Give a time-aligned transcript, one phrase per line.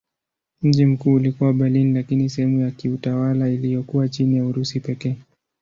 [0.61, 5.15] Mji mkuu ulikuwa Berlin lakini sehemu ya kiutawala iliyokuwa chini ya Urusi pekee.